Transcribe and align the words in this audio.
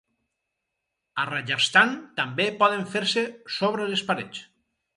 Al 1.23 1.27
Rajasthan 1.31 1.93
també 2.21 2.49
poden 2.63 2.89
fer-se 2.97 3.25
sobre 3.61 3.89
les 3.95 4.05
parets. 4.11 4.45